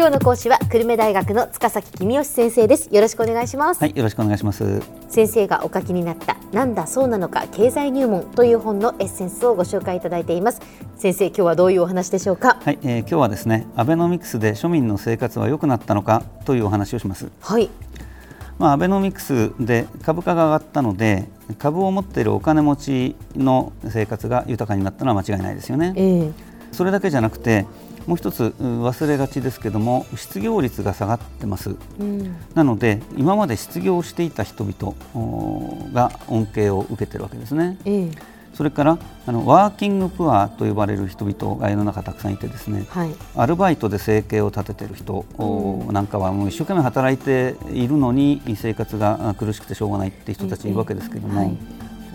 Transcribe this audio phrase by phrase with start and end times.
[0.00, 2.88] 今日の講師は久留米大学の塚崎君吉先生です。
[2.90, 3.80] よろしくお願いします。
[3.82, 4.80] はいよろしくお願いします。
[5.10, 10.62] 先生がお書きになったなんだそうなのか経済入門という本のエッセンスをご紹介いただいています。
[10.96, 12.56] 先生今日はどういうお話でしょうか？
[12.64, 17.28] はい、えー、今日はですねアベノミクスで庶民の生活は良くなったのかというお話をします。
[17.42, 17.68] はい。
[18.58, 21.28] まあ、アベノミクスで株価が上がったので
[21.58, 26.32] 株を持っているお金持ちの生活が豊かになったのは間違いないですよね、えー、
[26.72, 27.66] それだけじゃなくて
[28.06, 45.24] もう一つ忘れがちですけども失業率が下がってます、うん、なので今まで失業していた人々が恩恵を受けてるわけですね、えーそれからあのワーキングプアと呼ばれる人々が世の中たくさんいてですね、はい、アルバイトで生計を立てている人
[45.90, 51.56] なんかはもう一生懸命働いているのに生活が苦しくてしょうがないって人たちいるわけですけれども、はい、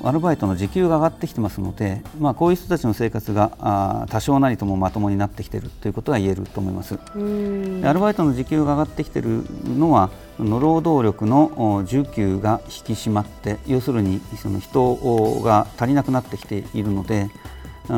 [0.05, 6.93] アルバイトの時給が上がってきてますので、まあ、こういう人たちの生活があ多少なりともまともになってきているということが言えると思います。
[6.93, 14.95] アルバイトの時給が上がってきているのはの労働力の需給が引き締まって要するにその人
[15.41, 17.31] が足りなくなってきているので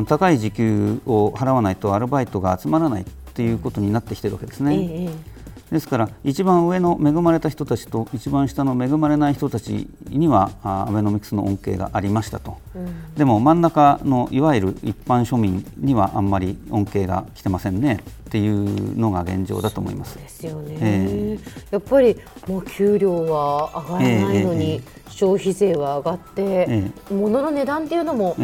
[0.08, 4.76] 高い時給を払わないとアルバイトが集まらないということになってきているわけですね。
[4.76, 5.37] ええ
[5.72, 20.18] ですから一番上の恵まれた人たちと一番下の恵まれない人たちにはアベノミクスの恩恵がありましたと、うん、でも真ん中のいわゆる一般庶民にはあんまり恩恵が来てませんねっていうのが現状だと思います。
[20.18, 28.36] ですよね、えー、やっぱりもう給料は上がらないのに、えー消費税は上がって、ええ、物の値段っていうのも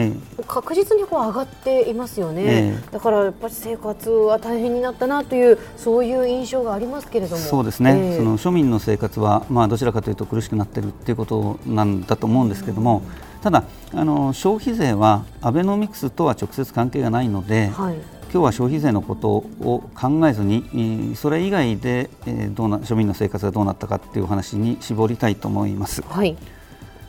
[0.47, 7.41] 確実にこう上がっていますよね、え、だからやっぱり生活は大変になったなというそういう印象がありますけれども。
[7.43, 22.09] そうですね、その庶民の生活は、まあ、どちらかというと苦しくなっているということなんだと思うんですけれども、うん、ただあの消費税はアベノミクスとは直接関係がないので、はい今日は消費税のことを考えずにそれ以外で
[22.55, 26.01] どうな庶民の生活がどうなったかという話に絞りたいと思います。
[26.01, 26.35] はい。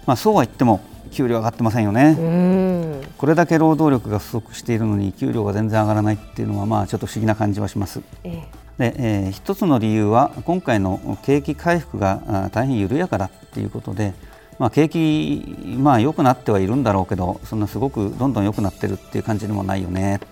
[0.04, 8.02] まあ、そうは言っても給料上がってませんよね、これだけ労働力が不足しているのに給料が全然上がらないっていうのはまあちょっと不思議な感じはします。
[8.22, 8.42] え
[8.76, 14.12] でえー、一つの理由は今回の景気回復が大変緩やかだっていうことで、
[14.58, 20.16] まあ、景気、まあ、良くなってはいるんだろうけどそんなすごくどんどん良くなってるっていう感じでもないよね。
[20.16, 20.26] って、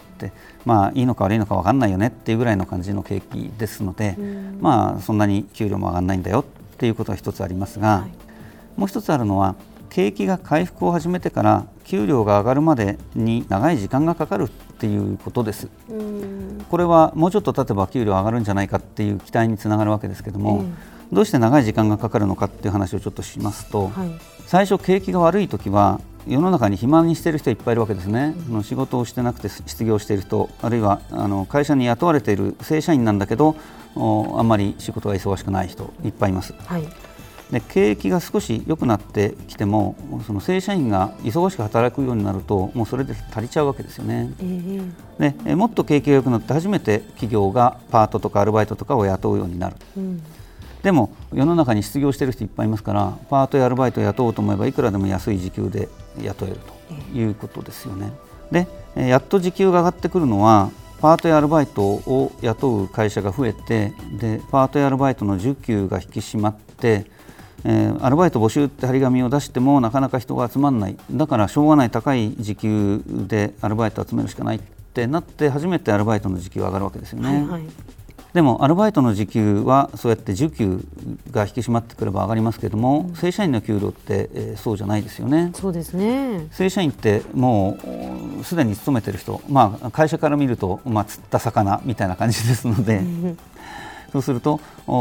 [0.64, 4.16] まあ、いいのか悪いのか分かんないよねっていうぐらいの感じの景気ですので、
[4.60, 6.44] まあ、そんなに給料も上がらないんだよっ
[6.76, 8.78] ていうことは一つありますが、はい。
[8.78, 9.54] もう一つあるのは
[9.90, 15.68] 景気が回復を始めてから給料が上がるまでに長い時間がかかるっていうことです。
[16.70, 20.64] これはもうちょっと経てば給料上がるんじゃないかっていう期待につながるわけですけども、
[21.12, 24.10] どうして長い時間がかかるのかっていう話をちょっとしますと、はい、
[24.46, 33.56] 最初景気が悪い時は世の中に肥満にしている人いっぱいいるわけですね、うん、仕事をしてなくて失業している人あるいはあの会社に雇われている正社員なんだけど
[33.94, 36.54] あんまり仕事が忙しくない人いっぱいいます。
[36.64, 36.88] はい。
[37.50, 39.94] で景気が少し良くなってきても
[40.26, 50.22] その正社員が忙しく働くようになるともうそれで足りちゃうわけですよね、えー、でもっと景気が良くなって初めて企業がパートとかアルバイトとかを雇うようになる、うん、
[50.82, 55.88] でも世の中に失業している人いっぱいいますからパートやアルバイトを雇おうと思えばいくらでも安い時給で
[56.20, 56.56] 雇える
[56.88, 58.12] ということですよね。
[58.50, 67.06] でやっと時給が上がってくるのはパートやアルバイトを雇う会社が増えてでパートやアルバイトの需給が引き締まって
[67.64, 74.60] えー、アルバイト募集って張り紙を出してもなかなか人が集まらないだからしょうがない高い時給でアルバイト集めるしかないっ
[74.94, 77.28] てなって初めてアルバイトの時給が上がるわけですよね。
[77.28, 77.62] はいはい、
[78.34, 80.80] でもアルバイトの時給はそうやって需給
[81.30, 85.50] が引き締まってくれば上がりますけれども、うん、正社員の給料って、えー、そうじゃないですよね。
[85.54, 87.78] そうですね正社員っても
[88.40, 93.02] うすでに勤めてる人、まあ、会社から見ると、まあ、釣った魚みたいな感じですので。
[94.12, 94.60] そうすると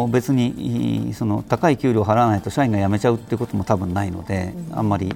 [0.09, 5.13] 別にその高い給料を払わないと社員が辞めちゃうっていうことも多分ないので、うん、あんまり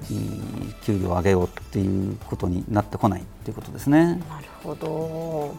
[0.84, 4.06] 給料を上げようっていうことになってこないっていうことですね。
[4.06, 4.20] なる
[4.62, 5.56] ほど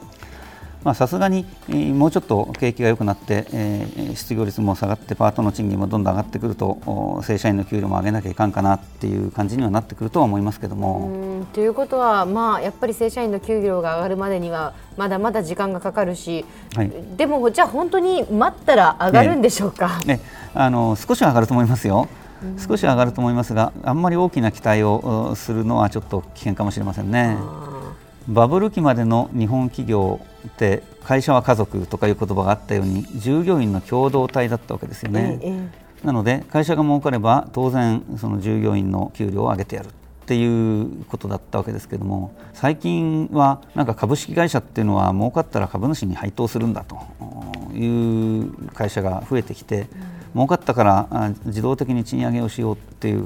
[0.95, 11.45] さすがに、もうちょっと景気が良くなって、えー、失業率も下がってパートの賃金もどんどん上がってくると正社員の給料も上げなきゃいかんかなっていう感じにはなってくるとは思いますけども。
[11.53, 16.45] ということは、まあ、やっぱり正社員の給料が上がるまでにはまだまだ時間がかかるし、
[16.75, 20.01] はい、でもじゃあ本当に待ったら上がるんでしょうか？
[20.07, 20.21] ね、ね
[20.55, 22.09] あの少し上がると思いますよ。
[22.59, 27.39] 少し上がると思いますが、あんまり大きな期待をするのはちょっと危険かもしれませんね。
[28.29, 35.39] バブル期までの日本企業って会社は家族とかいう言葉があったように従業員の共同体だったわけですよね。
[35.43, 35.49] え
[36.03, 39.91] え、なので会社が儲かれば当然その従業員の給料を上げてやるっ
[40.27, 46.97] ていうことだったわけですけども最近はなんか株式会社っていうのは儲かったら株主に配当するんだと
[47.73, 49.89] いう会社が増えてきて、うん、
[50.35, 53.25] 儲かったから自動的に賃上げをしようっていう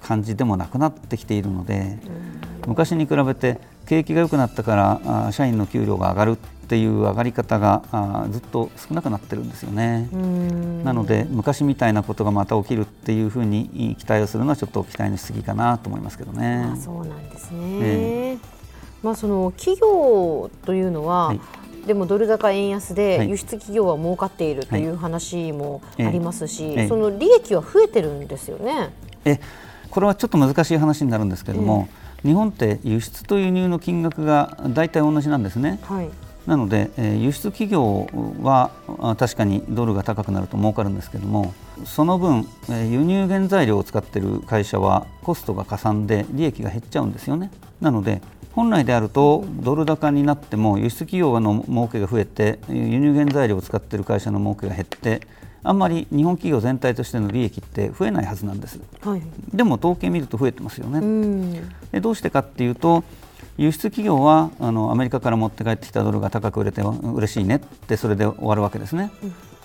[0.00, 6.36] 感じでもなくなってきているので、うん、昔に比べて景気が良くなったから社員の給料が上がるっ
[6.68, 7.82] ていう上がり方が
[8.30, 10.08] ずっと少なくなってるんですよね。
[10.84, 16.68] なので昔みたいなことがまた起きるっていうふうに期待をするのはちょっと期待のしすぎかなと思いますけどね。
[16.70, 17.80] あそうなんですね。
[18.34, 18.38] ね
[19.02, 21.40] まあその企業というのは、はい、
[21.86, 28.90] でもドル高円安で輸出企業は儲かっているという話もありますし、はい、その利益は増えてるんですよね。
[29.24, 29.40] え
[29.90, 31.88] これはちょっと難しい話になるんですけれども、
[32.22, 35.78] 日本って輸出と輸入の金額が大体同じなんですね。
[35.82, 36.10] はい
[36.48, 38.08] なので、えー、輸出企業
[38.42, 38.70] は
[39.18, 41.52] 確かにドルが高くなると儲かるんですけども
[41.84, 47.50] その分、えー、輸入原材料を使っている会社はコストがかさんで利益が減っちゃうんですよね
[47.82, 48.22] なので
[48.52, 55.20] 本来であるとドル高になっても輸出企業の儲けが増えて輸入原材料を使っている会社の儲けが減って
[55.62, 59.22] あんまり日本企業全体としての利益って増えないはずなんです、はい、
[59.52, 61.62] でも統計見ると増えてますよね。
[61.92, 63.04] でどうしてかっていうと
[63.56, 69.10] 輸出企業はあのアメリカから持って帰ってきたドルが高く売れて嬉しいねってそれで終わるわけですね。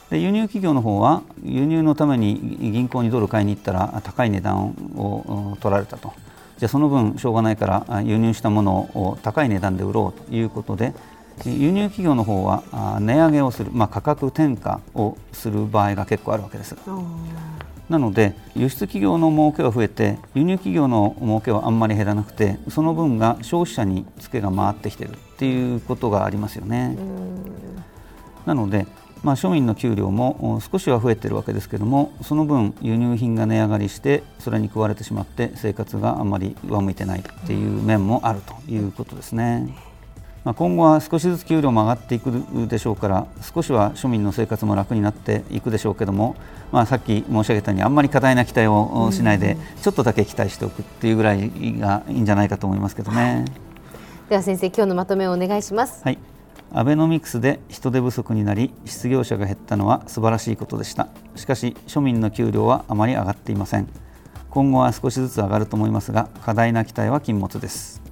[0.10, 6.13] で輸入企業の方は輸入のために銀行にドル買いに行ったら高い値段を取られたと。
[6.57, 10.94] じゃあその分しょうがないから輸入したものを高い値段で売ろうということで
[11.46, 12.64] 輸入企業の方は
[13.00, 16.76] 値上げをする、まあ、価格転嫁をする場合が結構あるわけです。
[17.90, 26.98] なので輸出企業の儲けは増えて輸入企業の儲けはあんまり減らなくてその分が消費者にツケが回ってきているっていうことがありますよね。
[28.46, 28.88] なので、
[29.22, 39.93] まあ、庶民の給料も少しは増えているわけですけどもその分輸入品が値上がりしてそれに食われてしまって生活があんまり上向いてないっていう面もあるということですね。
[40.44, 42.31] まあ、今後は少しずつ給料も上がっていく
[42.68, 46.36] でしょうから少しは庶民の生活も楽になっていくでしょうけども、
[46.72, 51.50] まあ、さっき申し上げたようにあんまり過大な期待をしないで、ちょっとだけ期待しておくっていうぐらい
[51.80, 53.45] がいいんじゃないかと思いますけどね。
[54.30, 56.04] では先生今日のまとめをお願いします。
[56.04, 56.18] はい。
[56.74, 61.07] アベノミクスで人手不足になり失業者が減ったのは素晴らしいことでした。
[61.36, 63.88] しかし庶民の給料はあまり上がっていません。
[64.54, 68.03] 今後は少しずつ上がると思いますが過大な期待は禁物です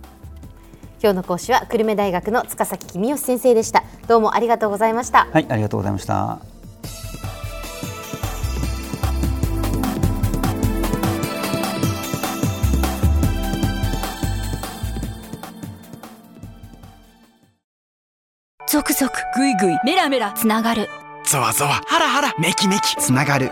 [1.01, 3.83] 今日の講師は久留米大学の塚崎公義先生でした。
[4.07, 5.27] どうもありがとうございました。
[5.31, 6.39] はいありがとうございました。
[18.68, 20.88] 続々ぐいぐいメラメラつながる。
[21.25, 23.51] ゾワゾワハラハラメキメキつながる